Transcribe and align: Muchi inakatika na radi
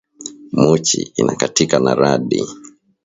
Muchi 0.61 0.99
inakatika 1.19 1.77
na 1.79 1.95
radi 1.95 2.41